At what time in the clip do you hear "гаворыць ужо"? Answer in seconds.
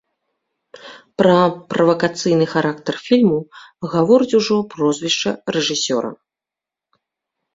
3.93-4.57